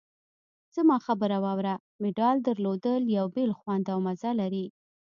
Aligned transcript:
زما 0.75 0.97
خبره 1.05 1.37
واوره! 1.43 1.73
مډال 2.01 2.37
درلودل 2.47 3.01
یو 3.17 3.25
بېل 3.35 3.51
خوند 3.59 3.85
او 3.93 3.99
مزه 4.05 4.31
لري. 4.41 4.65